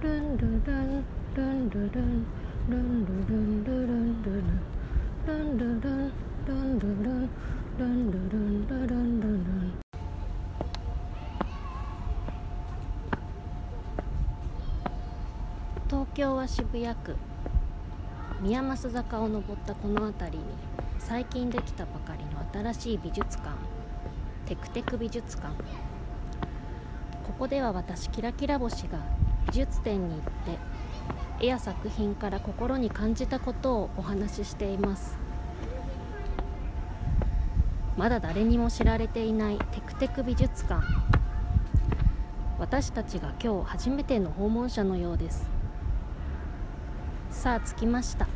[0.00, 1.04] ルンルルン
[1.34, 2.24] ルンルルン
[2.68, 4.30] ルンルルンルルンル
[5.26, 7.30] ルンルルンルルンルンルルン
[7.78, 9.80] ルンルルンルルンルルン
[15.88, 17.16] 東京は渋谷区
[18.40, 20.44] 宮益坂を登ったこの辺りに
[21.00, 23.50] 最近できたばかりの新しい美術館
[24.46, 25.52] テクテク美術館。
[27.26, 29.00] ここでは私キラキラ星が
[29.48, 30.58] 美術展に行って
[31.40, 35.16] 絵や作品から心に感じたことをお話ししています。
[37.96, 40.84] まだ誰にも知られていないテクテク美術館。
[42.58, 45.48] 私たちが今日初めての訪問者のようです。
[47.30, 48.28] さあ着きました。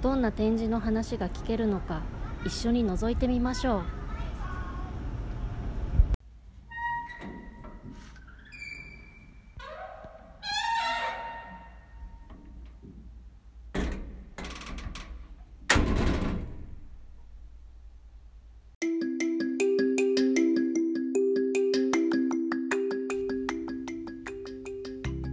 [0.00, 2.02] どんな展示の話が聞けるのか
[2.46, 3.99] 一緒に覗いてみましょう。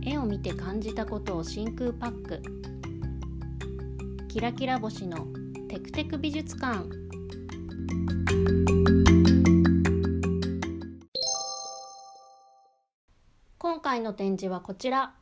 [0.09, 2.41] 絵を見て感じたことを真空パック。
[4.29, 5.27] キラキラ星の
[5.67, 6.85] テクテク美術館。
[13.57, 15.13] 今回の展示はこちら。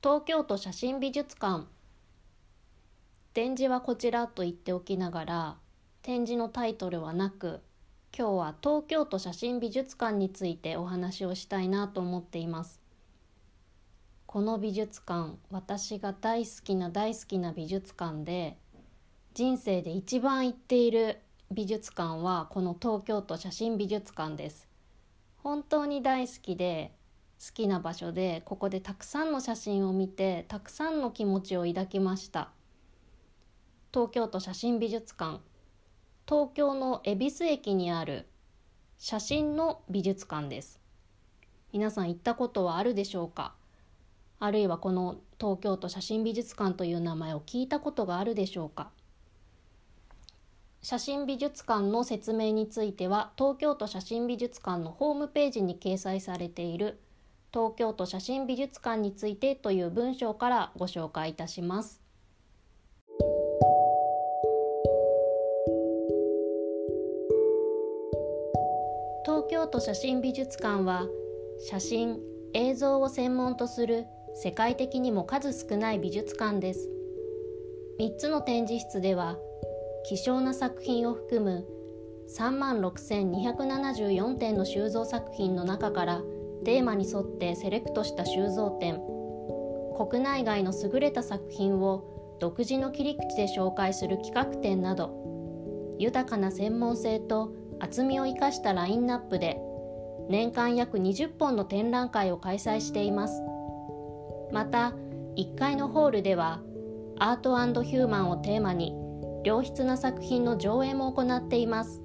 [0.00, 1.66] 東京都写真美術館。
[3.32, 5.56] 展示はこちらと言っておきながら
[6.02, 7.62] 展示のタイトルはなく
[8.16, 12.83] 今日は東京都写真美術館についてお話をしたいなと思っています。
[14.34, 18.58] この美術館私が大好きな大好きな美術館で
[19.32, 21.20] 人生で一番行っている
[21.52, 24.66] 美術館はこの東京都写真美術館です。
[25.36, 26.96] 本当に大好きで
[27.38, 32.50] 好きな場所でここでたくさんの写真を見てたくさんの気持ちを抱きました。
[33.92, 35.38] 東京都写真美術館。
[36.28, 38.26] 東京の恵比寿駅にある
[38.98, 40.80] 写真の美術館です。
[41.72, 43.54] 皆さん行ったことはあるでしょうか？
[44.44, 48.90] あるいはこの東京都写真美術館という名前を聞いたことがあるでしょうか？
[50.82, 57.00] 写真美術館の説明については東京都写真美術館のホームページに掲載されている
[57.54, 62.02] 東京都写真美術館についてという文章からご紹介いたします。
[69.24, 71.06] 東京都写真美術館は
[71.66, 72.20] 写真
[72.52, 74.04] 映像を専門とする
[74.34, 76.90] 世界的にも数少ない美術館です。
[78.00, 79.38] 3つの展示室では
[80.08, 81.64] 希少な作品を含む
[82.36, 86.22] 3万6274点の収蔵作品の中から
[86.64, 89.00] テーマに沿ってセレクトした収蔵展
[89.96, 95.14] 国内外の優れた作品を独自の切り口で紹介する企画展など
[95.98, 99.58] 豊かな専門性と厚みを生かしたラインナップで
[100.28, 103.53] 年間約20本の展覧会を開催しています。
[104.54, 104.92] また
[105.36, 106.60] 1階のホールでは
[107.18, 108.94] アートヒューマンをテーマに
[109.42, 112.00] 良質な作品の上映も行っています。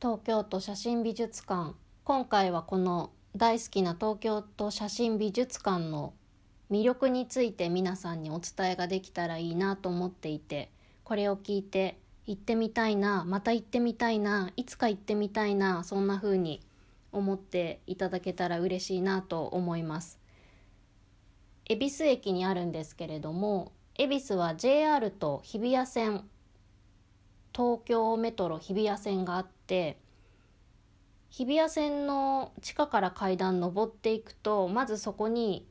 [0.00, 1.74] 東京都写真美術館。
[2.04, 6.14] 今回はこの大好きな東京都写真美術館の
[6.70, 10.70] 魅力について皆さんにお伝えができたらいいなと思っていて
[11.02, 16.60] これを聞いて行ってみたいなまた行ってみたいないつか行ってみたいなそんな風に
[17.12, 20.18] 思っていただけたら嬉しいなと思います
[21.68, 26.24] 恵比寿駅にあるんですけれども恵比寿は JR と日比谷線
[27.54, 29.98] 東京メトロ日比谷線があって
[31.30, 35.66] 日比谷線の地下から階段登っていくとまずそこに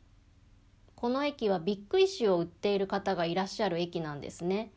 [0.96, 4.72] この駅はビッグ石を売っている方がいらっしゃる駅なんですね。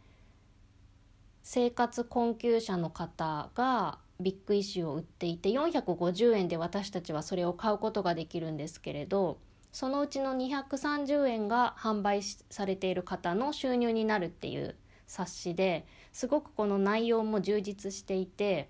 [1.43, 9.39] 生活困窮者の方がビッグ石を売っていて450円で私たちはそれを買うことができるんですけれど
[9.73, 14.77] そのうちの230円が販売されている方の収入になるっていう
[15.07, 18.69] 冊子ですごくこの内容も充実していて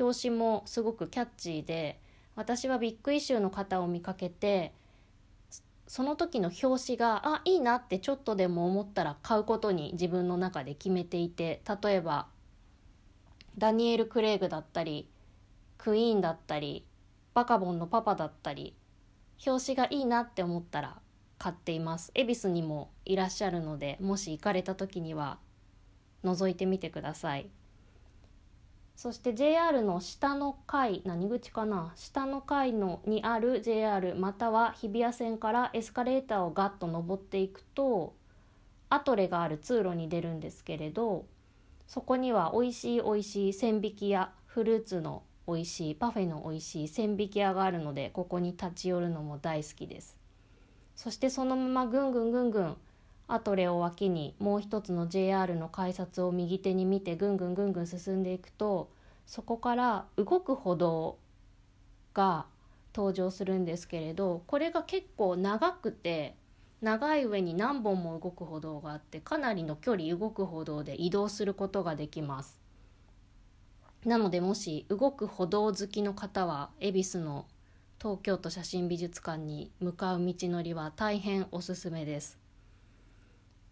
[0.00, 2.00] 表紙もすごくキャッチーで
[2.34, 4.72] 私はビッグイシューの方を見かけて
[5.86, 12.26] その時の表紙があいいなってちょっとでも思ったら買うことに自分の中で決めていて例えば
[13.58, 15.10] ダニエル・クレイグだったり
[15.78, 16.86] クイーンだったり
[17.34, 18.76] バカボンのパパだったり
[19.44, 20.98] 表紙がいいなって思ったら
[21.38, 22.12] 買っています。
[22.14, 25.38] 恵比寿にもいらっしゃるのでもし行かれた時には
[26.24, 27.50] 覗いてみてください。
[28.94, 31.92] そして JR の下の階何口かな？
[31.96, 38.14] 下の階のにある JR または日比谷線からエスカレーターをガッと登っていくと
[38.88, 41.26] アトレがある通路に出るんですけれど
[41.88, 50.18] そこには美味しい美味しい千匹屋フルーツの美味しいパフェの美味しい千匹屋があるのでここに立ち寄るのも大好きです。
[50.94, 52.76] そしてそのままぐんぐんぐんぐん
[53.26, 58.90] アトレを脇にもう一つの JR の改札を右手に見てぐんぐんぐんぐん進んでいくと
[59.26, 61.16] そこから動く歩道
[62.14, 62.46] が
[62.94, 66.34] 登場するんですけれどこれが結構長くて
[66.80, 72.60] 長い上に何本も動く歩道があってかなりの距離動く歩道で移動することができます。
[74.04, 77.46] なのでもし動く歩道好きの方は恵比寿の
[78.00, 82.38] 東京都写真美術館に向かう道のりは大変おすすめです。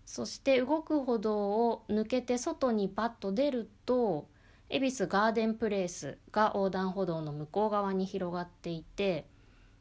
[0.05, 4.29] そして動く歩道を抜けて外にバッと出ると
[4.69, 9.26] 恵比寿ガーデンプレイスが横断歩道の向こう側に広がっていて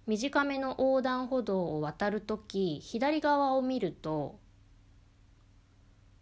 [0.08, 4.40] 短めの横断歩道を渡る時左側を見ると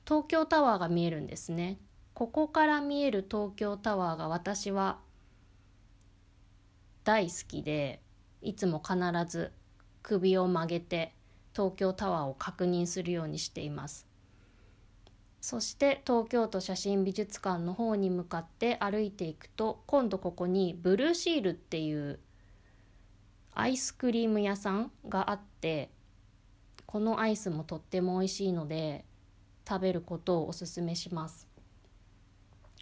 [0.07, 1.79] 東京タワーが見えるんですね。
[2.13, 4.99] ここから見える東京タワーが私は
[7.03, 8.01] 大好きで
[8.41, 8.97] いつも必
[9.27, 9.51] ず
[10.01, 11.13] 首を曲げて
[11.53, 14.07] 東京タワーを確認するようにしています。
[15.41, 22.19] そして東京都写真美術館の方に向かって歩いていくと今度ここにブルーシールっていう
[23.55, 25.89] アイスクリーム屋さんがあって
[26.85, 29.05] このアイスもとっても美味しいので
[29.67, 31.47] 食べることをおすすめします。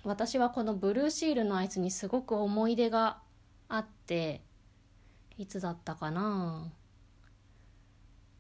[0.04, 3.20] 私はこのブルーシールのアイスにすごく思い出が
[3.70, 4.42] あって
[5.38, 6.72] いつだったかな？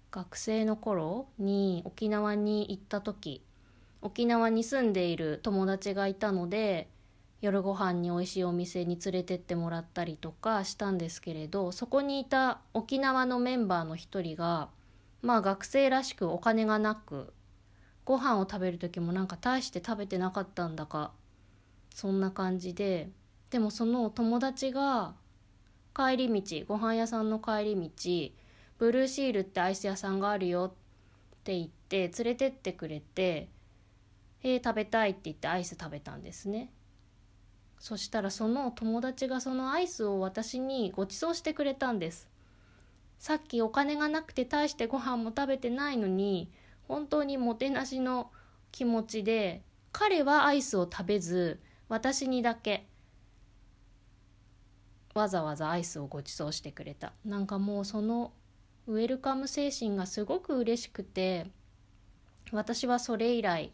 [0.09, 3.45] 学生の頃に沖縄に行った時
[4.01, 6.89] 沖縄に住んでいる友達がいたので
[7.41, 14.69] 夜ご飯に美味しいお店に連れてってもらったりとかしたんですけれどそこにいた沖縄のメンバーの一人が
[15.23, 17.33] まあ学生らしくお金がなく
[18.05, 21.11] ご飯を食べる時もなんか大して食べてなかったんだか
[21.95, 23.09] そんな感じで
[23.49, 25.15] でもその友達が
[25.95, 28.35] 帰り道ご飯屋さんの帰り道
[28.77, 30.73] ブルーシールってアイス屋さんがあるよ
[31.35, 33.49] って言って連れてってくれて
[34.43, 36.71] 「え、食べたい」って言ってアイス食べたんですね。
[37.81, 42.29] そしたらその友達がそのアイスを私にご馳走してくれたんです。
[43.17, 46.51] さっきお金がなくて大してご飯も食べてないのに
[46.87, 48.29] 本当にもてなしの
[48.71, 52.85] 気持ちで彼はアイスを食べず私にだけ
[55.15, 57.13] わざわざアイスをご馳走してくれた。
[57.25, 58.31] なんかもうその
[58.85, 61.47] ウェルカム精神がすごく嬉しくて
[62.51, 63.71] 私はそれ以来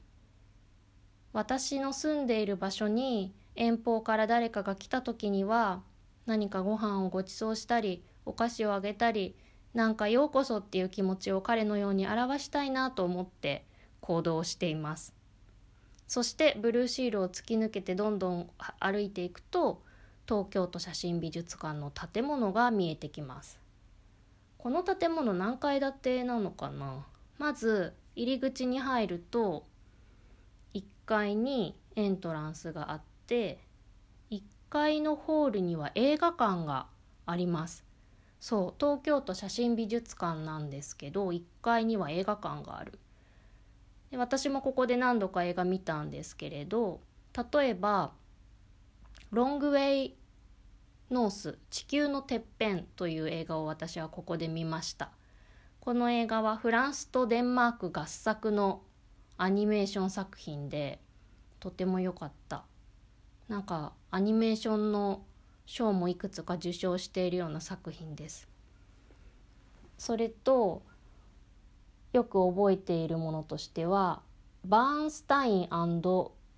[1.34, 5.82] 私の住んでいる場所に遠方から誰かが来た時には
[6.26, 9.36] 何かご飯をご馳走したりお菓子をあげたり
[9.74, 13.66] なんかようこそっていう気持ちを彼のように表したいなと思って
[14.00, 15.14] 行動しています。
[16.08, 18.50] そしてブルーシールを突き抜けてどんどん
[18.80, 19.82] 歩いていくと
[20.28, 23.60] 東京都写真美術館の建物が見えてきます。
[24.58, 27.06] この建物何階建てなのかな？
[27.38, 29.66] まず入り口に入ると
[30.74, 33.60] 1階にエントランスがあって
[34.32, 36.88] 1階のホールには映画館が
[37.26, 37.86] あります。
[38.40, 43.00] そう東京都写真美術館なんですけど1階には映画館がある。
[44.12, 47.02] で私もここで何度か映画見たんですけれど
[47.54, 48.14] 例えば
[49.32, 50.18] 「ロングウェイ
[51.12, 55.12] ノース地球のてっぺんという映画を私はここで見ました。
[55.80, 58.82] この映画はフランスとデンマーク合作の
[59.38, 61.00] アニメーション作品で
[61.60, 62.66] とても良かった。
[63.48, 65.24] なんかアニメーションの
[65.66, 68.48] 賞もいくつか受賞しているような作品です。
[69.98, 70.82] それと
[72.14, 74.22] よく覚えているものとしては
[74.66, 75.68] バーンスタインウ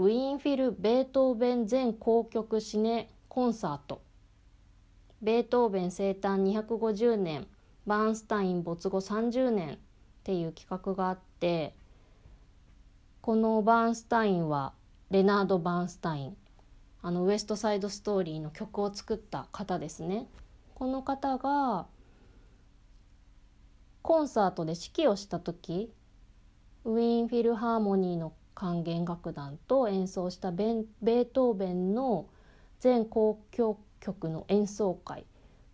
[0.08, 4.02] ィンフィル・ベートーベン全交曲シネコンサート。
[5.22, 7.46] ベートーベン生誕250年
[7.86, 9.78] バーンスタイン没後30年っ
[10.24, 11.76] ていう企画があって
[13.22, 14.74] このバーンスタインは
[15.12, 16.38] レナード・バーンスタイン
[17.02, 20.28] あのウエストサイドストーリーの曲を作った方ですね。
[20.76, 21.88] この方が
[24.02, 25.92] コンサートで指揮をした時
[26.86, 32.28] ウィーンフィルハーモニーの管弦楽団と演奏したベートーベンの
[32.80, 35.26] 全交響曲の演奏会。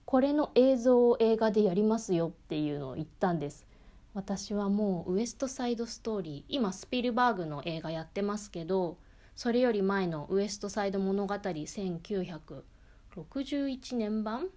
[0.06, 3.66] これの映像を映画でやりますよっていうのを言ったんです。
[4.14, 8.98] 私はもうウエストサイドストーリー今スピルバーグの映画やってますけど
[9.36, 14.50] それより前の「ウエストサイド物語」1961年版。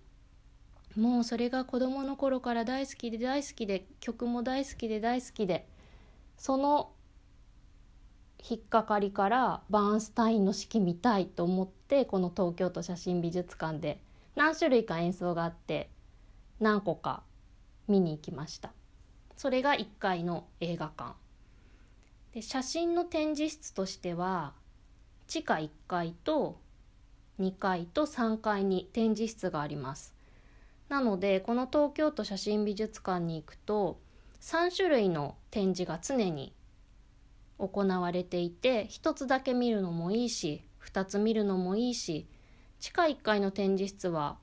[0.97, 5.69] もうそれが子供の頃から大好きで大好きで曲も大好きで大好きで
[6.37, 6.93] その
[8.49, 14.01] 引っかかりからバーンスタインの式見たいと思ってこの東京都写真美術館で
[14.35, 15.91] 何種類か演奏があって
[16.59, 17.23] 何個か
[17.87, 18.73] 見に行きました。
[19.37, 21.15] それが1階の映画館。
[22.33, 24.55] で写真の展示室としては
[25.29, 26.59] 地下1階と
[27.39, 30.15] 2階と3階に展示室があります。
[30.89, 34.01] なのでこの東京都写真美術館に行くと
[34.41, 36.55] 3種類の展示が常に
[37.59, 42.27] 行われていて1つだけ見るのもいいし2つ見るのもいいし
[42.81, 44.39] 地下1階の展示室は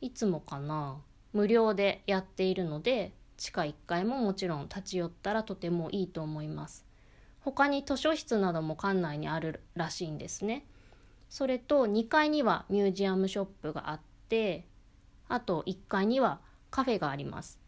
[0.00, 0.98] いつもかな
[1.32, 6.83] 無料でやっているので地下1階ももちろん立ち寄ったらとてもいいと思います。
[7.44, 10.64] 他に図書室なども館内にあるらしいんですね。
[11.28, 14.66] それと2階にはミュージアムショップがあって
[15.28, 17.60] あと1階にはカフェがあります。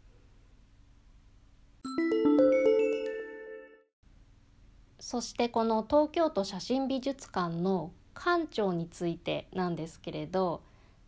[4.99, 10.63] そしてこの東京都写真美術館の館長についてなんですけれど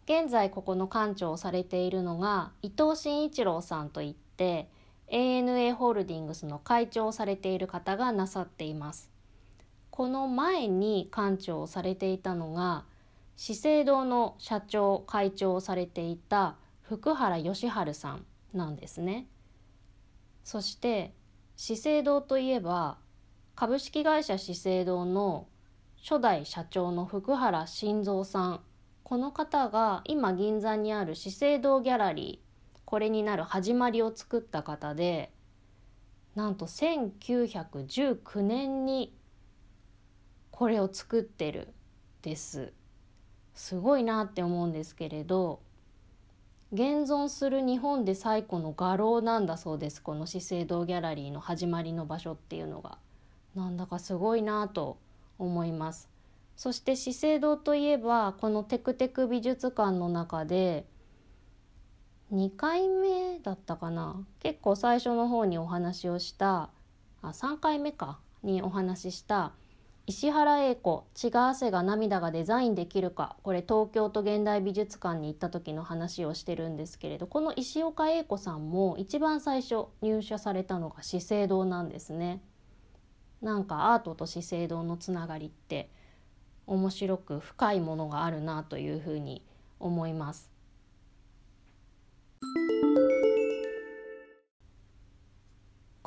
[0.06, 4.70] 現在ここの館長をされているのが伊藤真一郎さんといって
[5.12, 9.10] ANA ホールディングスの会長をされている方がなさっています。
[9.90, 12.86] この前に館長をされていたのが
[13.36, 19.28] 資生堂の社長会長をされていた福原義治さんなんですね。
[20.44, 21.14] そして
[21.56, 22.98] 資生堂といえば
[23.56, 25.48] 株式会社資生堂の
[26.02, 28.62] 初代社長の福原晋三さん。
[29.04, 32.49] この方が今銀座にある資生堂ギャラリー
[32.90, 35.32] これになる始まりを作った方で
[36.34, 39.16] なんと1919年に
[40.50, 41.68] これを作ってる
[42.24, 42.74] です。
[43.54, 45.62] すごいなって思うんですけれど
[46.72, 50.02] 現存する日本で最古の画廊なんだそうです。
[50.02, 52.98] この資生堂ギャラリーの始まりの場所っていうのが。
[53.54, 54.98] なんだかすごいなと
[55.38, 56.10] 思います。
[56.56, 60.88] そして資生堂といえばこのテクテク美術館の中で
[62.32, 66.70] 2回目だったかな結構最初の方にお話をした
[67.22, 69.54] あ3回目かにお話しした
[70.06, 82.42] 石原英子「血が汗が涙がデザインできるか」これ東京都現代美術館に行った時の話をしてるんですけれどこの石岡英子さんも一番最初入社されたのが資生堂なんですね。
[83.42, 85.90] なんかアートと資生堂のつながりって
[86.68, 89.44] 面白く深いものがあるなというふうに
[89.80, 90.59] 思います。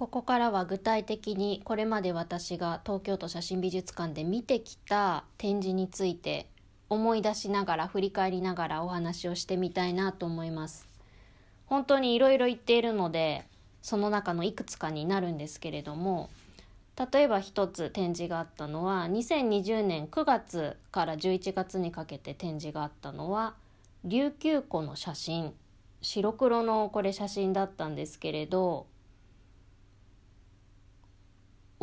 [0.03, 6.49] ここからは具体的にこれまで私が東京都写真美術館で見てきた展示について
[6.89, 10.89] 思い出しながら振り返りながらお話をしてみたいなと思います。
[11.67, 13.45] 本当にいろいろ言っているので
[13.81, 16.31] その中のいくつかになるんですけれども
[17.13, 23.55] 例えば一つ展示があったのは2020年9月から11月にかけて展示があったのは
[24.05, 25.55] 琉球湖の写真
[26.01, 28.89] 白黒のこれ写真だったんですけれど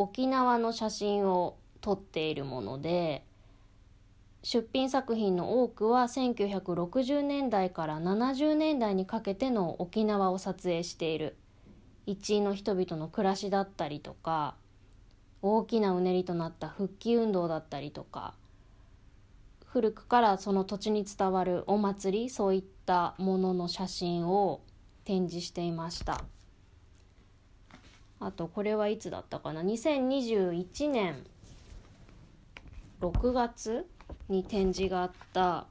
[0.00, 3.22] 沖縄の写真を撮っているもので
[4.42, 11.36] 出品作品の多くは1960年代から70年代にかけての沖縄を撮影している
[12.06, 14.54] 一位の人々の暮らしだったりとか
[15.42, 18.32] 大きなうねりとなった復帰運動だったりとか
[19.66, 24.62] 古くからその土地に伝わるお祭りそういったものの写真を
[25.04, 26.24] 展示していました。
[28.20, 31.24] あとこれはいつだったかな？2021年
[33.00, 33.86] 6月
[34.28, 35.66] に展示があった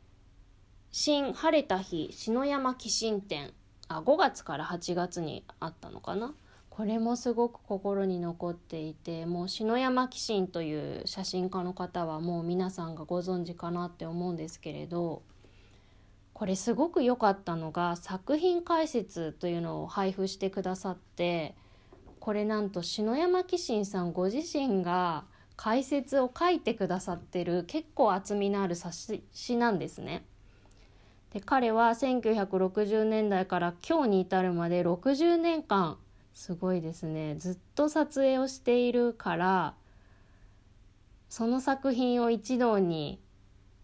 [0.90, 3.52] 「新晴れた日篠山紀信展」
[3.88, 6.34] あ5月から8月にあったのかな？
[6.70, 15.22] これもすごく心に残っていてもう篠山紀信という写真家の方はもう皆さんがご存知かなって思うんですけれど。
[16.40, 21.54] これすごく良かったのが作品解説というのを配布してくださって
[22.18, 25.24] これなんと篠山紀信さんご自身が
[25.58, 30.24] 解説を書いてくださってる結構厚みのある冊子なんですね。
[31.34, 35.98] で彼は1960年代から今日に至るまで60年間
[36.32, 39.74] すごいですねずっと撮影をしているから
[41.28, 43.20] その作品を一堂に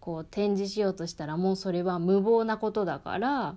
[0.07, 3.57] こう展示しようとしたらもうそれは無謀なことだから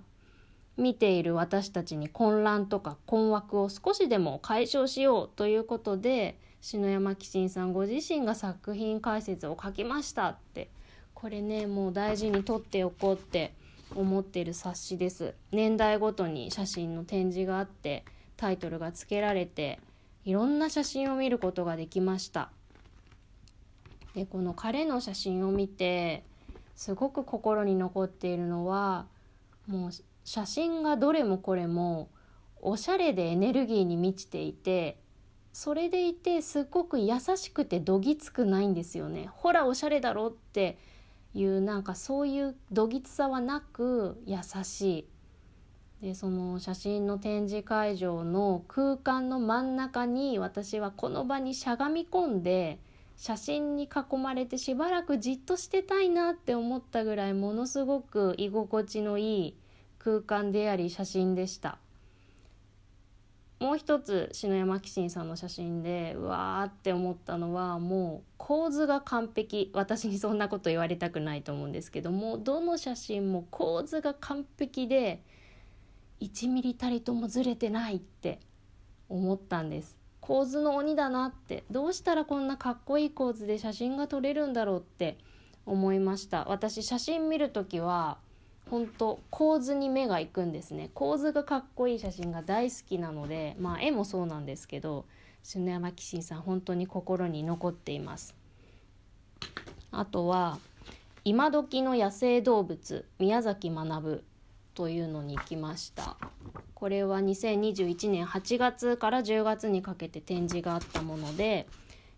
[0.76, 10.68] 見ている私たちに混乱とか困惑を少しでも解消しようということで篠山紀信さんご自身が作品解説を書きましたって。
[11.14, 13.52] これねもう大事に取っておこうって
[13.94, 15.34] 思ってる冊子です。
[15.52, 18.04] 年代ごとに写真の展示があって
[18.36, 19.78] タイトルが付けられて
[20.24, 22.50] いろんな写真を見ることができました。
[24.14, 26.24] でこの彼の写真を見て
[26.80, 29.06] すごく心に残っているのは
[29.66, 29.90] もう
[30.24, 32.08] 写真がどれもこれも
[32.62, 34.98] おしゃれでエネルギーに満ちていて
[35.52, 39.28] それでいてすっごく優しくてどぎつくないんですよね。
[39.30, 40.78] ほらおしゃれだろって
[41.34, 45.00] いうなんかそういうどぎつさはなく優し
[46.00, 46.06] い。
[46.06, 52.78] でその写真の展示会場の空間の真ん中に私はこの場にしゃがみ込んで
[53.20, 59.56] 写真に囲まれてしばらくじっとしてたいなって思ったぐらいものすごく居心地のいい
[59.98, 61.76] 空間であり写真でした。
[63.58, 75.22] もう一つ篠山紀信さんの写真でうわーって思ったのはもう構図が完璧私にそんなこと言われたくないと思うんですけどもどの写真も構図が完璧で
[76.22, 78.40] 1ミリたりともずれてないって
[79.10, 79.99] 思ったんです
[80.30, 81.64] 構図の鬼だなって。
[81.72, 85.18] どうしたらこんなかっこいい構図で写真が撮れるんだろうって
[85.66, 86.44] 思いました。
[86.44, 88.18] 私写真見る時は
[88.70, 90.88] 本当構図に目がいくんですね。
[90.94, 95.04] 構図がかっこいい写真が大好きなのでまあ絵もそうなんですけど
[95.42, 98.36] 篠山紀信さん本当に心に残っています。
[99.90, 100.60] あとは
[101.26, 104.22] 「今時の野生動物宮崎学」
[104.74, 106.16] というのに行きました。
[106.74, 111.66] これは2021年8月から10月にかけて展示があったもので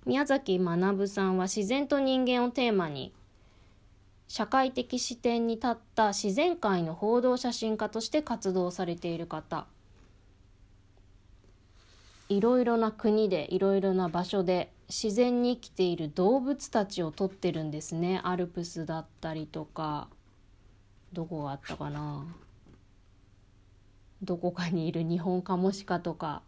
[0.07, 3.13] 宮崎学さんは自然と人間をテーマに
[4.29, 9.67] 社会的視点に立った自然界の報道写真家として活動されている方。
[12.29, 18.21] いろいろな国でいろいろな場所で自然に生きている動物たちを撮ってるんですね。
[18.25, 20.09] アルプスだったりとか
[21.13, 22.27] どこがあったかな？
[24.23, 26.43] どこかにいるニホンカモシカとか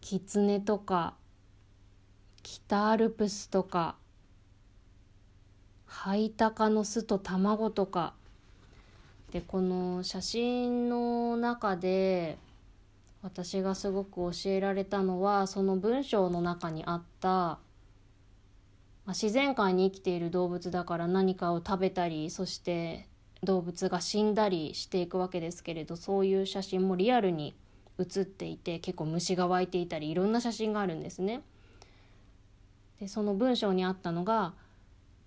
[0.00, 1.14] キツネとか
[2.42, 3.96] 北アルプスとか
[5.86, 8.14] ハイタカの巣と卵とか。
[9.32, 12.38] でこの写真の中で
[13.22, 17.58] 私がすごく教えられたのはその文章の中にあった、
[19.08, 23.07] 自然界に生きている動物だから何かを食べたりそして
[23.42, 27.54] 動物が死んだりしていくわけですけれどそういう写真もリアルに
[27.98, 31.42] 写っていて結構虫が湧いていたりいろんな写真があるんですね。
[33.00, 34.54] でその文章にあったのが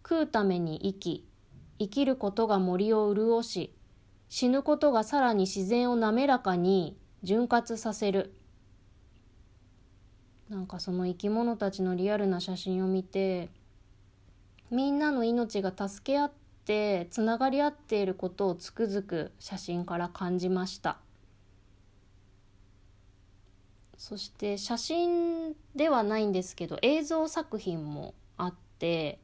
[0.04, 1.28] 食うために生き
[1.80, 3.74] 生きることが森を潤し
[4.30, 8.34] 死ぬことがさらに自然を滑らかに潤滑させる
[10.50, 13.50] なんかその生き物たちのリアルな写真を見て
[14.70, 21.00] みんなの命が助け合っってつながり合っていることをつくづく写真から感じました
[23.98, 29.20] そして写真ではないんですけど映像作品もあって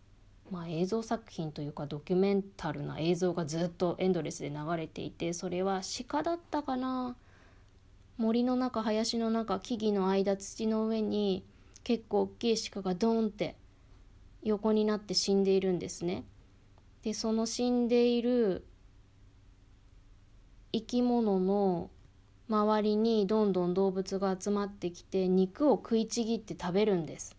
[0.49, 7.17] まあ、映像作品というかドキュメンタルな映像がずっとエンドレスで流れていてそれは鹿だったかな
[8.17, 11.43] 森の中林の中木々の間土の上に
[11.83, 13.57] 結構大きい鹿がドーンって
[14.41, 16.23] 横になって死んでいるんですね。
[17.03, 18.65] でその死んでいる
[20.73, 21.89] 生き物の
[22.49, 27.35] 周りにどんどん動物が集まってきて肉を食いちぎって食べるんです。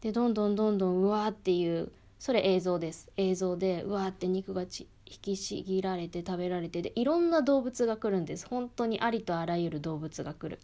[0.00, 3.10] でどんどんどんどんうわーっていうそれ映像です。
[3.16, 8.46] 映像でうわーって肉がち引きちぎられて食べられてでいろんな動物が来るんです。
[8.46, 10.58] 本当にありとあらゆる動物が来る。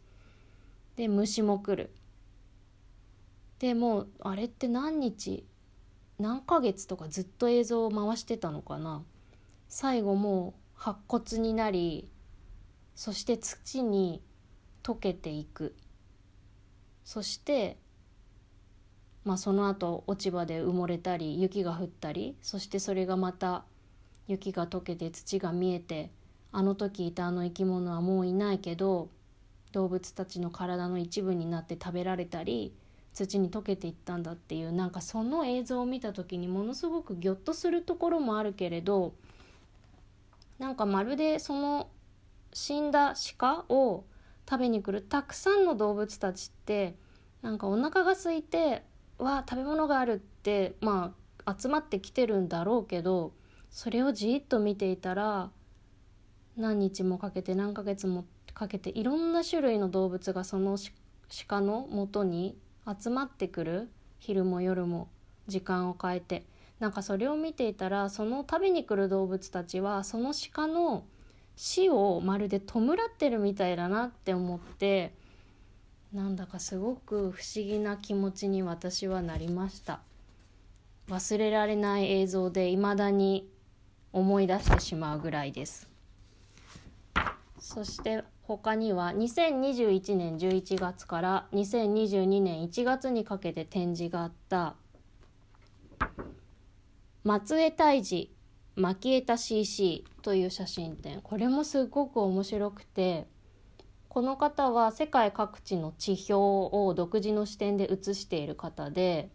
[0.96, 1.90] で虫も来る。
[3.59, 5.44] でもうあれって何日
[6.18, 9.02] 何ヶ月とかずっと映像を回してたのかな。
[9.68, 12.09] 最後もう白骨になり
[12.94, 14.22] そして土に
[14.83, 15.74] 溶けていく。
[17.04, 17.78] そして
[19.28, 23.64] まあ、その後落ち葉で埋もれたり雪が降ったりそしてそれがまた
[24.26, 26.11] 雪が溶けて土が見えて
[26.50, 29.11] あの時いたあの生き物はもういないけど
[29.72, 32.72] 動物たちの体の一部になって食べられたり
[33.26, 39.14] 土に溶けていったんだっていうなんかその映像を見た時にものすごくギョッとするところもあるけれど
[40.59, 41.88] なんかまるでその
[42.52, 44.04] 死んだ鹿を
[44.48, 46.94] 食べに来るたくさんの動物たちって
[47.42, 48.83] なんかお腹が空いて
[49.18, 53.33] わ食べ物があるってまあ集まってきてるんだろうけど
[53.70, 55.50] それをじっと見ていたら
[56.57, 60.78] 何日もかけて何ヶ月もかけていろんな種類の動物がその
[61.46, 62.57] 鹿のもとに
[63.01, 65.09] 集まってくる昼も夜も
[65.46, 66.44] 時間を変えて。
[66.79, 71.05] なんかそれを見ていたらその食べに来る動物たちはその鹿の
[71.57, 75.12] 死をまるで弔ってるみたいだなって思って
[76.12, 80.01] なんだかすごく不思議な気持ちに私はなりました。
[81.09, 83.48] 忘れられない映像で未だに
[84.12, 85.88] 思い出してしまうぐらいです。
[87.59, 94.74] そして他には2021年11月から2022年1月にかけて展示があった。
[97.24, 98.34] 松江泰治
[98.74, 101.20] 蒔絵田 CC という写真展。
[101.20, 103.26] これもすごく面白くて
[104.08, 109.28] この方は世界各地の地表を独自の視点で写している方で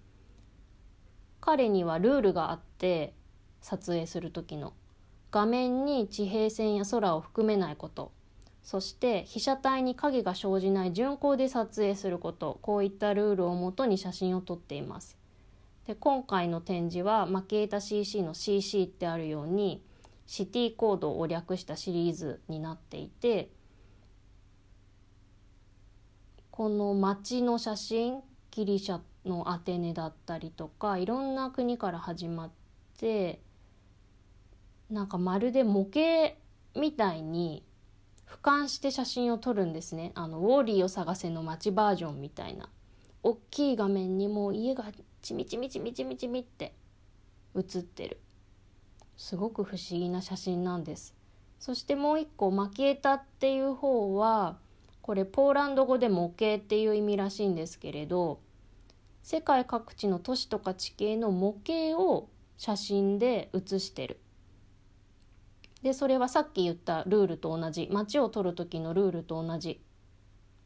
[1.40, 3.14] 彼にはルールがあって
[3.62, 4.74] 撮影する時の。
[5.30, 8.12] 画面に地平線や空を含めないこと。
[8.64, 15.18] そして被写体に影が生じない順光で撮影することこういったルールをもとに写真を撮っています。
[15.86, 19.84] で今回の展示はマキエータ CC の CC ってあるように
[20.26, 23.50] シティコードを略したシリーズになっていて
[26.52, 28.22] この街の写真
[28.52, 32.52] ギリシャのアテネだったりとかいろんな国から始まっ
[32.98, 33.42] て
[34.90, 36.36] なんかまるで模型
[36.80, 37.64] みたいに
[38.34, 40.12] 俯瞰して写真を撮るんですね。
[40.16, 42.68] あのウォーリーを探せの街バージョンみたいな。
[43.22, 44.86] 大きい画面にもう家が
[45.22, 46.74] ちみちみちみちみちみって
[47.54, 48.20] 写ってる。
[49.18, 51.14] すごく不思議な写真なんです。
[51.60, 54.58] そしてもう一個マキエタっていう方は
[55.04, 58.40] これポーランド語で模型っていう意味らしいんですけれど
[59.22, 64.20] 世界各地の都市とか地形の模型を写真で写してる。
[65.84, 69.82] でそれはさっき言ったルールと同じ街を撮る時のルールと同じ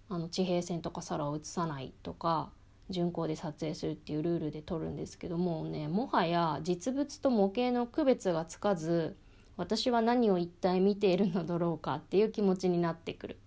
[0.10, 2.52] あの地平線とか空を写さないとか
[2.90, 9.18] 巡航で撮影するっていうルールで撮るんですけどもねもはや実物と模型の区別がつかず
[9.58, 13.40] 私は何を一体見ているのだろうかっていう気持ちになってくる。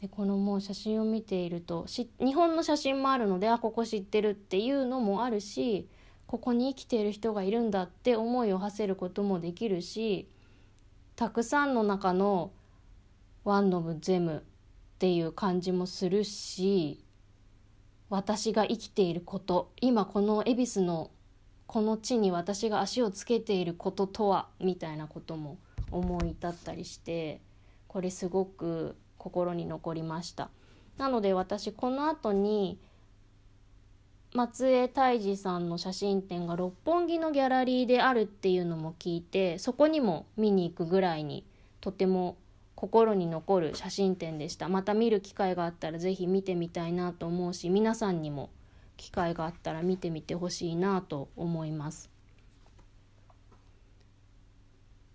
[0.00, 5.88] でこのもう写真を見ていると日本の写真もあるのであここ知ってるっていうのもあるし
[6.26, 10.28] ここに生きている人がいるんだって思いを馳せることもできるし
[11.16, 12.52] たくさんの中の
[13.42, 17.02] ワンノブゼムっていう感じもするし
[18.10, 21.10] 私が生きていること今この恵比寿の
[21.66, 25.56] この地に私が足をつけていることとはみたいなことも
[25.90, 27.40] 思い至ったりして
[27.88, 30.50] これすごく心に残りました。
[30.98, 32.78] なので私この後に
[34.36, 41.42] 松江泰治さんの写真展が六本木のギャラリーであるっていうのも聞いてそこにも見に行くぐらいに
[41.80, 42.36] とても
[42.74, 44.68] 心に残る写真展でした。
[44.68, 48.50] また見る機会があったら是非見てみたいなと思うし皆さんにも
[48.98, 52.10] 機会があったら見てみてほしいなと思います。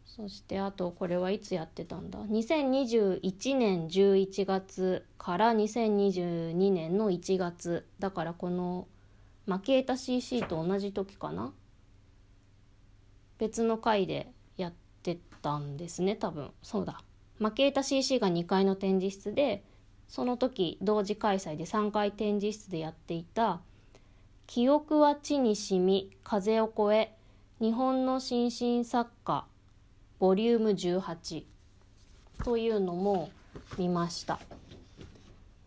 [0.08, 7.86] そしてあとこれはいつやってたんだ？2021年11月から2022年の1月。
[8.00, 8.88] だからこの
[9.46, 11.52] マケータ CC と同じ時かな？
[13.38, 16.52] 別の回でやってたんですね多分。
[16.62, 17.02] そうだ。
[17.40, 19.64] マケータ CC が2階の展示室で
[20.08, 23.62] その時同時開催で3階展示室でやっていた
[24.46, 27.16] 「記憶は地にしみ風を越え
[27.60, 29.46] 日本の新進作家
[30.20, 31.46] ボリューム18」
[32.44, 33.32] というのも
[33.78, 34.40] 見ました。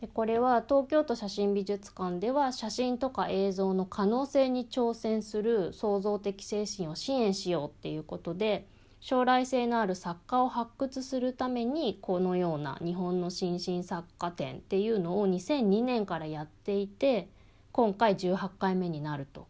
[0.01, 8.67] でこれは東京都写真美術館では写真とか映像の可能性に挑戦する創造的精神を支援しようっていうことで
[9.01, 17.29] 将来性のある作家を発掘するためにこのような日本の新進作家展っていうのを2002年からやっていて
[17.73, 19.47] 今回18回目になると。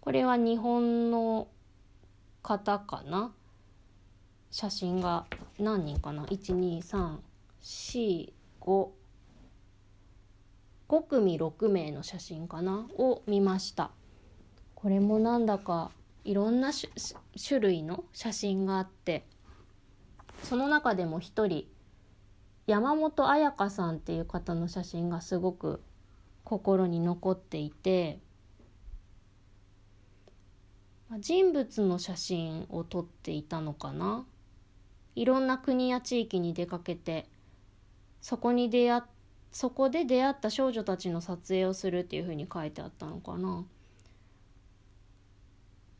[0.00, 1.48] これは日本の
[2.42, 3.32] 方かな？
[4.50, 5.26] 写真が
[5.58, 8.88] 何人かな？12345 5
[10.88, 12.86] 組6名の写真かな？
[12.96, 13.90] を見ました。
[14.74, 15.90] これもなんだか
[16.24, 19.26] いろんな種類の写真があって
[20.42, 21.66] その中でも一人
[22.66, 25.82] 山本彩香さんっていう方の写真がすごく
[26.44, 28.20] 心に残っていて
[31.18, 34.26] 人物の写真を撮っていたのかな？
[35.16, 37.26] いろんな国や地域に出かけて
[38.20, 39.02] そこに出会っ
[39.50, 43.64] そこで出会った少女たちの撮影をするっていうふうに書いてあったのかな。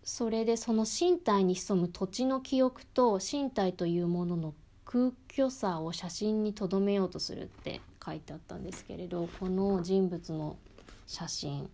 [0.05, 4.55] それでその身体に潜む土地の記憶と身体というものの
[4.87, 10.57] 空虚さを写真に留めようとするって書いてあったんですけれどこの人物の
[11.07, 11.69] 写真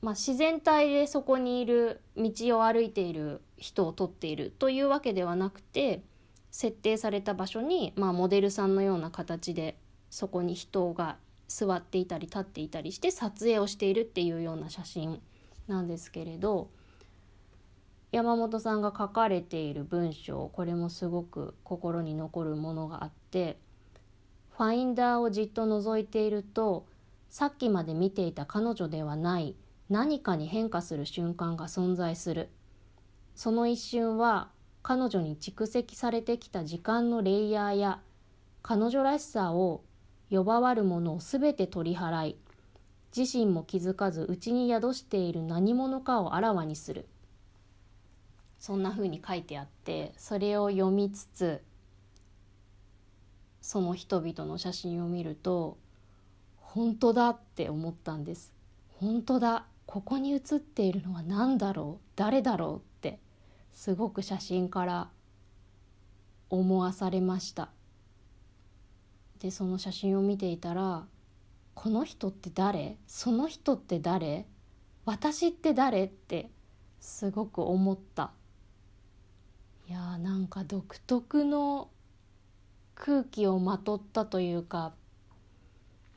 [0.00, 6.02] まあ、自然体でそこにいる道を歩いている人を撮っているというわけではなくて
[6.50, 9.76] 設定された場所に、まあ、モデルさんのような形で
[10.10, 11.16] そこに人が
[11.48, 15.20] 座っていたり立っていたりして撮影をしているっていうような写真
[15.66, 16.70] なんですけれど
[18.10, 23.58] 山本さんが書かれている文章これもすごく心に残るものがあって
[24.56, 26.86] ファインダーをじっと覗いていると
[27.28, 29.54] さっきまで見ていた彼女ではない
[29.90, 32.50] 何かに変化する瞬間が存在する。
[33.34, 34.50] その一瞬は
[34.82, 38.00] 彼女に蓄積されてきた時間のレイヤーや
[38.62, 39.82] 彼女らしさを
[40.30, 42.36] 呼ばわるものを全て取り払い
[43.16, 47.06] 自身も気づかず内に宿している何者かをあらわにする。
[48.58, 51.62] そんな風に書いてあってそれを読みつつ
[53.62, 55.78] その人々の写真を見ると
[56.60, 58.52] 本当だって思ったんです。
[59.00, 59.64] 本当だ。
[59.86, 62.04] ここに写っているのは何だろう？
[62.14, 62.76] 誰だろう？
[62.76, 63.18] って
[63.72, 65.08] すごく写真から
[66.50, 67.70] 思わされました。
[69.40, 71.06] でその写真を見ていたら
[71.74, 72.96] この人って誰？
[73.06, 74.46] その人って誰？
[75.04, 76.04] 私って誰？
[76.04, 76.50] って
[77.00, 78.32] すごく思った。
[79.88, 81.88] いやーなんか独特の
[82.94, 84.92] 空気をまとったというか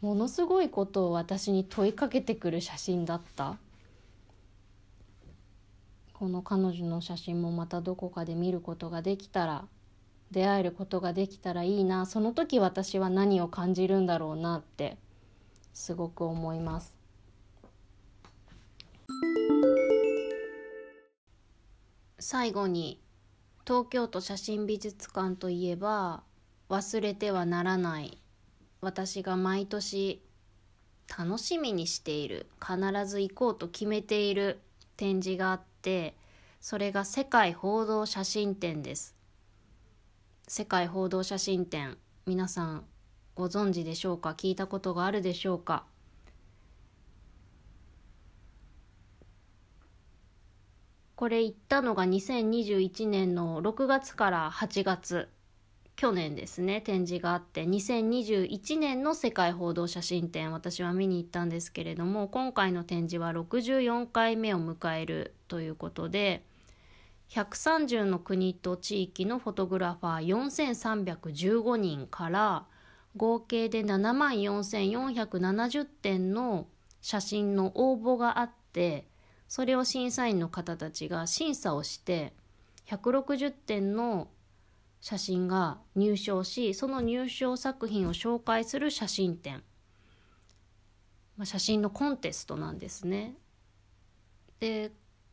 [0.01, 3.57] ものすごいことを私に問いかけてくる写真だった。
[6.13, 9.65] この彼女の写真もまたどこかで見ることができたら
[10.31, 12.05] 出会えることができたらいいな。
[12.05, 14.97] その時私は何を感じるんだろうなって
[15.73, 16.95] すごく思います。
[22.19, 23.01] 最後に
[23.65, 26.23] 東京都写真美術館といえば
[26.69, 28.21] 忘れてはならない
[28.79, 30.21] 私が毎年
[31.17, 34.61] 楽しみにしている必ず行こうと決めている
[34.97, 36.15] 展示があって
[36.61, 39.20] それが世界報道写真展です。
[40.53, 42.83] 世界報道写真展皆さん
[43.35, 44.31] ご存知でしょうか？
[44.31, 45.85] 聞いたことがあるでしょうか？
[51.15, 55.29] これ行ったのが2021年の6月から8月。
[55.95, 57.63] 去年ですね展示があって。
[57.63, 66.43] 2021年の世界報道写真展私は見に行ったんですけれども今回の展示は64回目を迎えるということで
[67.31, 72.65] 130の国と地域のフォトグラファー4315人から
[73.15, 76.67] 合計で7万4470点の
[77.01, 79.07] 写真の応募があって
[79.47, 82.33] それを審査員の方たちが審査をして
[82.87, 84.27] 160点の
[84.99, 89.63] 写真が入賞しその入賞作品を紹介する写真展、
[91.37, 93.35] ま、写真のコンテストなんですね。
[94.59, 94.91] で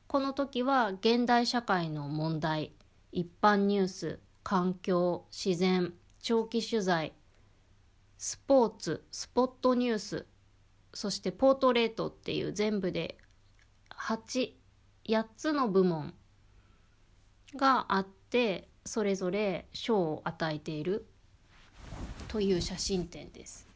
[0.09, 2.73] この時は現代社会の問題
[3.13, 5.93] 一般ニュース環境自然
[6.23, 7.13] 長期取材
[8.17, 10.27] スポーツスポットニュース
[10.95, 13.19] そしてポートレートっていう全部で
[13.95, 16.15] 88つの部門
[17.55, 21.07] があってそれぞれ賞を与えている
[22.29, 23.69] という写真展です。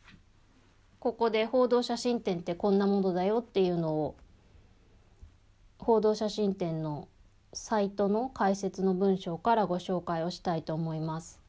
[0.99, 4.16] ここで報道写真展ってこんなものだよっていうのを
[5.85, 7.09] 報道写真展の
[7.53, 11.40] サイトの解説の文章からご紹介をしたいと思います。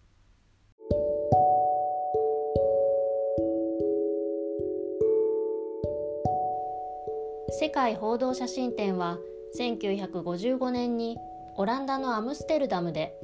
[7.60, 9.19] 世界報道写真展は
[9.56, 11.19] 1955年に
[11.56, 13.15] オランダのアムステルダムで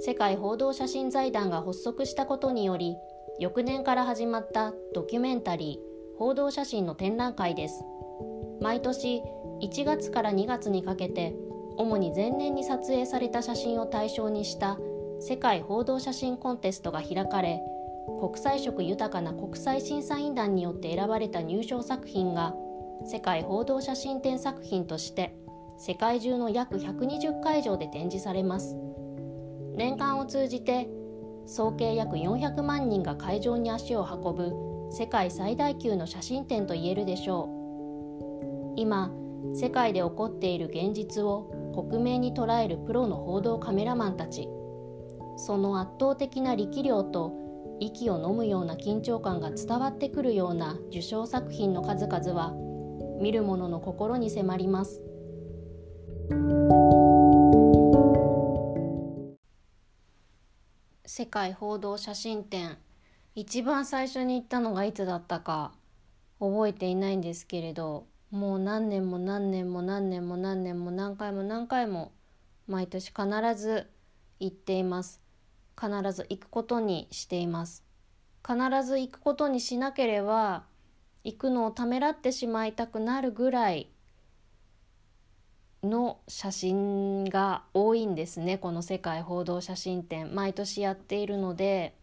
[0.00, 2.98] 世界報道写真財団が発足したことにより
[3.40, 7.82] 翌年から始まったドキュメンタリー報道写真の展覧会です
[8.60, 9.22] 毎年
[9.62, 11.34] 1月から2月にかけて
[11.76, 14.78] 主に前年に撮影された写真を対象にした
[15.20, 17.60] 世界報道写真コンテストが開かれ
[18.20, 22.54] 国際色豊かな国際審査員団によって選ばれた入賞作品が
[23.04, 25.34] 世界報道写真展作品として
[25.78, 28.76] 世界中の約120会場で展示されます。
[29.78, 30.88] 年間を通じて
[31.46, 34.52] 総計約400万人が会場に足を運ぶ
[34.90, 37.57] 世界最大級の写真展といえるでしょう
[38.78, 39.10] 今
[39.56, 44.48] 世界で起こっている現実を克明に捉えるプロの報道カメラマンたち
[45.36, 47.32] その圧倒的な力量と
[47.80, 52.54] 息を飲むような緊張感が伝わってくるような受賞作品の数々は
[53.20, 55.02] 見る者の心に迫ります。
[61.04, 62.78] 世界報道写真展
[63.34, 65.72] 一番最初に行ったのがいつだったか
[66.38, 72.12] 覚えていないんですけれどもう何年も何年も何年も何年も何回も何回も
[72.66, 73.24] 毎年必
[73.56, 73.86] ず
[74.38, 75.22] 行っています。
[75.80, 77.84] 必ず行くことにしています。
[78.46, 80.64] 必ず行くことにしなければ
[81.24, 83.90] 行くのをためらってしまいたくなるぐらい
[85.82, 88.58] の写真が多いんですね。
[88.58, 90.34] この世界報道写真展。
[90.34, 91.94] 毎年やっているので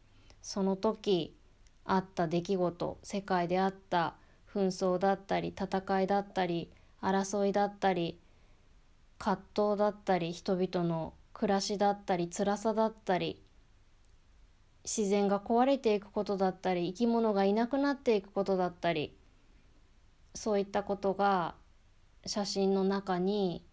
[0.42, 1.36] その時
[1.84, 4.16] あった出来事世界であった
[4.56, 8.18] 紛争だったり戦いだったり争いだったり
[9.20, 13.42] 葛藤だったり人々の暮らしだったり辛さだったり
[14.86, 19.14] 自然が壊れていくことだったり生き物がいなくなっていくことだったり
[20.34, 21.56] そういったことが
[22.26, 23.66] 写真の中に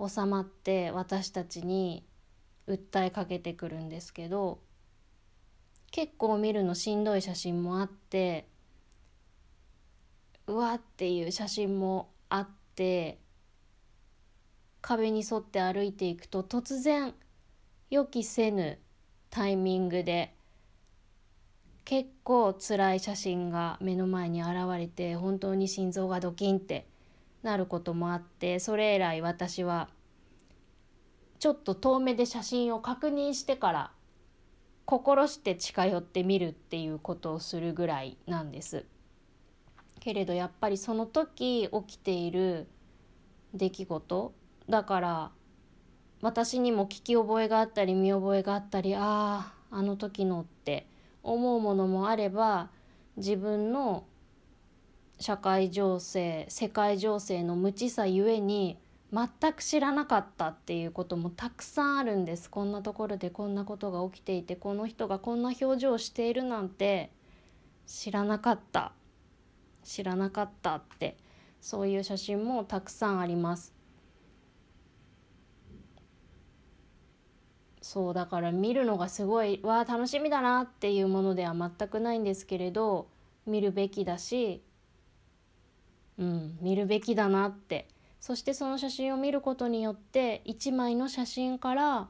[0.00, 2.04] 収まって私たちに
[2.68, 4.60] 訴えかけてくるんですけど
[5.90, 8.48] 結構見るのしんどい写真もあって
[10.46, 13.18] うわっていう写真もあって
[14.80, 17.14] 壁に沿って歩いていくと突然
[17.90, 18.78] 予期せぬ
[19.30, 20.34] タイミングで
[21.84, 26.86] 結構辛い写真が目の前に現れて本当に心臓がドキンって
[27.42, 29.88] なることもあってそれ以来私は
[31.38, 33.90] ちょっと遠目で写真を確認してから
[34.84, 38.84] 心して近寄ってみるっていうことをするぐらいなんです。
[40.02, 42.66] けれどやっぱりその時起きている
[43.54, 44.34] 出来事
[44.68, 45.30] だから
[46.20, 50.88] 私にも聞き覚えがあったり見覚えがあったりあああの時のって
[51.22, 52.70] 思うものもあれば
[53.16, 54.02] 自分の
[55.20, 58.78] 社会情勢世界情勢の無知さゆえに
[59.12, 62.50] 全く知らなかったっていうこともたくさんあるんです。
[62.50, 67.12] こんなところでこんなことが起きていてこの人がこんな表情をしているなんて
[67.86, 68.92] 知らなかった。
[69.82, 71.16] 知らなかったって
[71.60, 73.72] そういう写真もたくさんあります。
[77.80, 83.08] そうだから見るのがすごいわあ楽しみだなっていうものでは全くないんですけれど
[83.44, 84.62] 見るべきだし
[86.16, 87.88] うん見るべきだなって。
[88.22, 92.08] そしてその写真を見ることによって1枚の写真から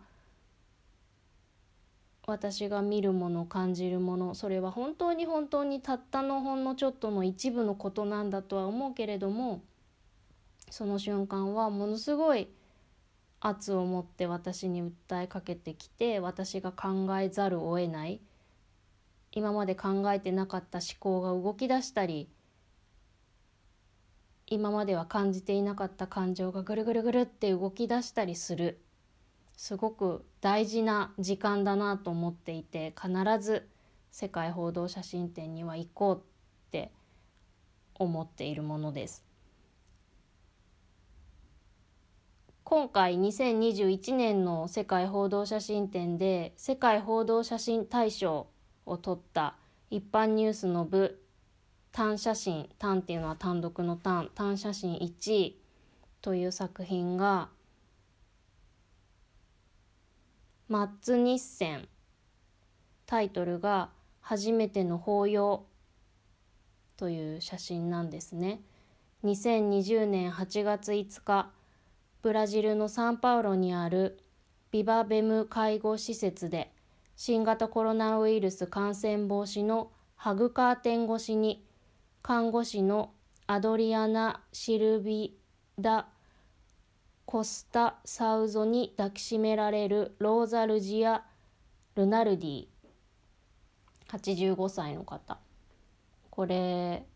[2.27, 9.63] 私が見るもの感じるものそれは本当に本当にたったのほんのちょっとの一部のことなんだとは思うけれども
[10.71, 12.49] その瞬間はものすごい
[13.41, 18.21] 圧を持って私に訴えかけてきて私が考えざるを得ない
[19.33, 22.29] 今まで考えてなかった思考が動き出したり
[24.47, 28.79] 今までは感じていなかった感情がぐるぐるぐるって動き出したりする。
[29.57, 33.69] すごく大事な時間だなと思っていて必ず
[34.11, 36.21] 世界報道写真展には行こうっ
[36.71, 36.91] て
[37.95, 39.25] 思っているものです。
[42.65, 48.47] 今回2021年の世界報道写真展で世界報道写真大賞
[48.87, 49.57] を取った
[49.91, 51.23] 一般ニュースの部
[51.93, 55.61] 単写真単っていうのは単独の単単写真1位
[56.23, 57.51] という作品が
[60.73, 61.87] マッツ日線
[63.05, 63.91] タイトルが
[64.23, 65.67] 「初めての法要」
[66.97, 68.63] という写真なんですね。
[69.23, 71.51] 2020年8月5日
[72.23, 74.19] ブラジルのサンパウロにある
[74.71, 76.73] ビバベム介護施設で
[77.17, 81.67] 新型コロナウイルス感染防止のハグカーテン越しに
[82.23, 83.13] 看護師の
[83.47, 85.39] アドリアナ・シルビ
[85.79, 86.09] ダ・
[87.25, 91.25] コスタ・サウゾに抱きしめられるローザ・ルジア・
[91.95, 92.67] ルナルディ。
[94.09, 95.39] 85歳の方。
[96.31, 97.07] これ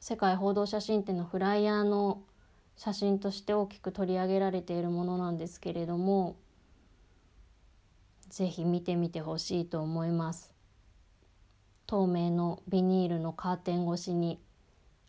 [0.00, 2.22] 世界報道写真展のフライヤーの
[2.76, 6.36] 写真として大きく取り上げられているものなんですけれども
[8.28, 10.54] 是非見てみてほしいと思います。
[11.86, 14.40] 透明のビニールのカーテン越しに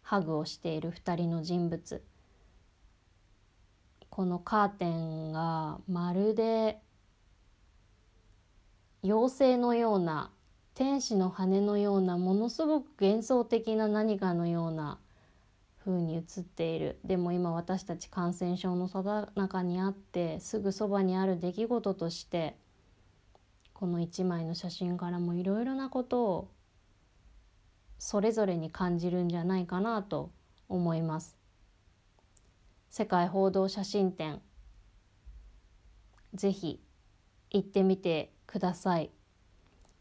[0.02, 2.04] ハグをしている2人の人物。
[4.18, 6.80] このカーテンがまるで
[9.04, 10.32] 妖精のような
[10.74, 14.98] 天使の羽のようなものすごく幻想的な何かのような
[15.86, 22.58] 風に映っているでも今私たち感染症のさだ中にあってすぐそばにある出来事として
[23.72, 26.52] この1枚の写真からもいろいろなことを
[28.00, 30.32] それぞれに感じるんじゃないかなと
[30.68, 31.37] 思います。
[32.90, 34.42] 世界報道写真展。
[36.34, 36.82] ぜひ
[37.52, 39.12] 行ってみてください。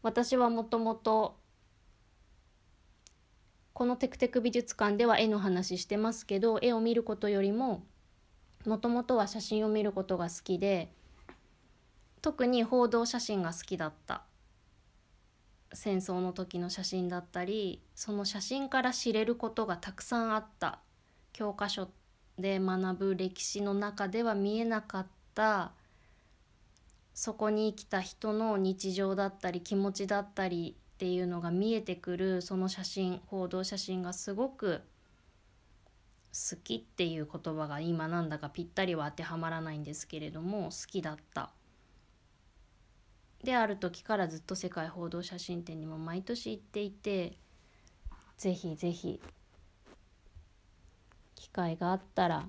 [0.01, 1.37] 私はもともと
[3.73, 7.83] このテクテク美術館では絵の話してますけど絵を見ることよりも
[8.65, 10.91] もともとは写真を見ることが好きで
[12.21, 14.23] 特に報道写真が好きだった。
[15.73, 20.79] 戦争の時の写真だったりその写真から知れることがたくさんあった
[21.33, 21.89] 教科書
[22.37, 25.71] で学ぶ歴史の中では見えなかった
[27.13, 34.81] そこに生きた人の日常だったり気持ちだったりっていうのが見えてくるその写真報道写真がすごく
[36.31, 41.49] 好きっていう言葉が今なんだかぴったりは当てはまらないんですけれども好きだった。
[43.43, 47.37] である時からずっと世界報道写真展にも毎年行っていて
[48.37, 49.21] ぜひぜひ
[51.37, 52.45] 機会があったら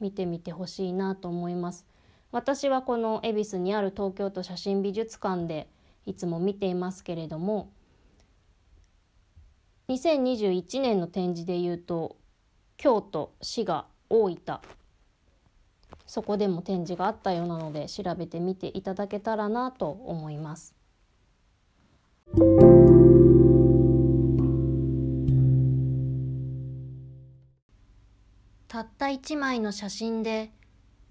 [0.00, 1.86] 見てみてほしいなと思います。
[2.30, 5.68] 私はこの恵比寿にある東京都写真美術館で
[6.06, 7.70] いつも見ていますけれども
[9.88, 12.16] 2021年の展示でいうと
[12.78, 14.58] 京都滋賀大分
[16.06, 20.74] そこでも展示があったようなので調べてみていただけたらなと思います。
[28.82, 30.50] たった一枚の写真で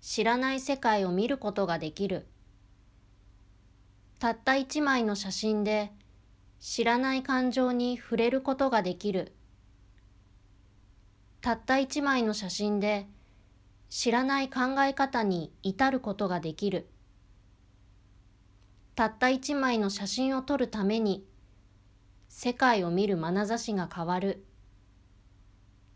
[0.01, 2.27] 知らない世界を見ることができる。
[4.19, 5.93] たった一枚の写真で
[6.59, 9.31] 知らない感情に触れることができる。
[11.39, 13.07] たった一枚の写真で
[13.89, 16.89] 知らない考え方に至ることができる。
[18.95, 21.23] たった一枚の写真を撮るために
[22.27, 24.43] 世界を見る眼差しが変わる。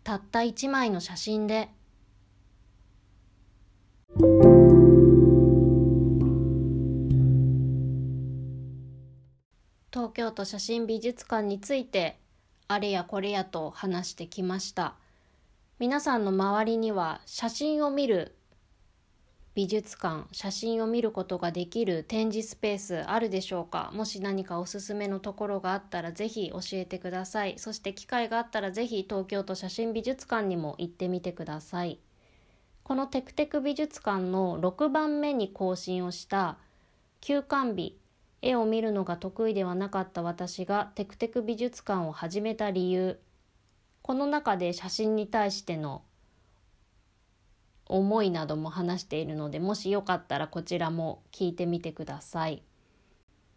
[0.06, 1.68] たった一枚の写真で
[9.92, 12.20] 東京都写真美術館について
[12.68, 14.94] あれやこれやと話してきました。
[15.80, 18.35] 皆さんの周りには写真を見る
[19.56, 23.90] 美術館写真を見ることができる展示スペースあるでしょうか？
[23.94, 27.54] もし何かおすすめのところがあったらぜひ教えてください。
[27.58, 32.00] そして機会があったらぜひ東京都写真美術館にも行ってみてください。
[32.84, 36.58] このテクテク美術館の6番目に更新をした
[37.22, 37.98] 休館日
[38.42, 43.22] 絵を見るのが得意ではなかった私がテクテク美術館を始めた理由。
[44.02, 46.04] この中で写真に対しての
[47.88, 52.64] 思いなども話しているのでもしよかったらこちらも聞いてみてください。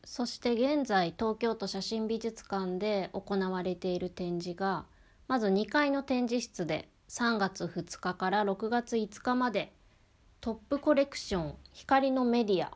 [0.05, 4.87] そして現在東京都写真美術館で行われている展示が
[5.27, 9.73] まず2階の展示室で3月2日から6月5日まで
[10.41, 12.73] トップコレクション光のメディア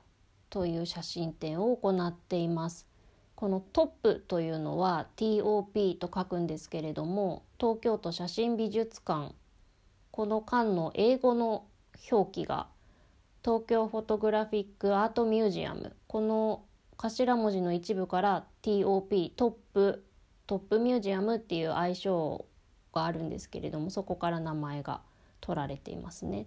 [0.51, 2.87] という写真展を行っています。
[3.35, 9.35] このトップというのは TOP と書くんですけれども東京都写真美術館
[10.13, 11.65] この館の英語の
[12.11, 12.69] 表記が
[13.43, 16.63] 東京フォトグラフィックアートミュージアムこの
[16.99, 20.05] 頭文字の一部から TOP トップ
[20.47, 22.45] トップミュージアムっていう愛称
[22.93, 25.01] があるんですけれどもそこから名前が
[25.41, 26.47] 取られていますね。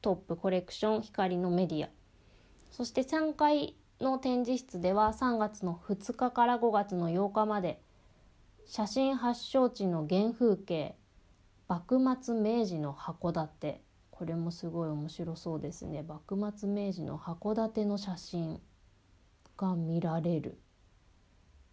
[0.00, 1.88] トップコレクション光のメディア
[2.70, 7.80] そして3階の展示室では3月の2日から5月の8日まで
[8.64, 10.94] 写真発祥地の原風景
[11.68, 13.82] 幕末明治の函館。
[14.10, 16.02] これもすごい面白そうですね。
[16.02, 18.60] 幕末明治の函館の写真
[19.56, 20.58] が見られる。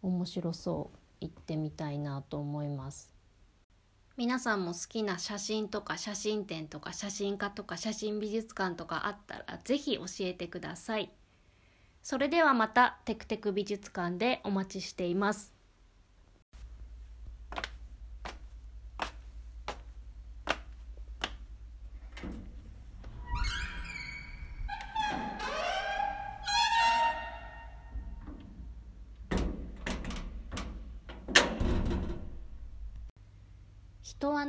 [0.01, 0.97] 面白そう。
[1.23, 3.13] 行ってみたいなと思います。
[4.17, 11.11] 皆さんも好きな写真とか写真展とか写真家とか写真美術館とかあったら是非教えてください。
[12.03, 15.53] それではまたテクテク美術館でお待ちしています。